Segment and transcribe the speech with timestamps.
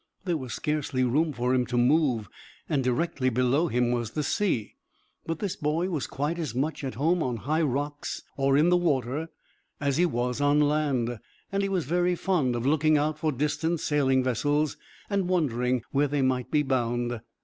[0.25, 2.27] There was scarcely room for him to move,
[2.67, 4.73] and directly below him was the sea.
[5.27, 8.77] But this boy was quite as much at home on high rocks or in the
[8.77, 9.29] water
[9.79, 11.19] as he was on land,
[11.51, 14.75] and he was very fond of looking out for distant sailing vessels
[15.07, 17.21] and wondering where they might be bound.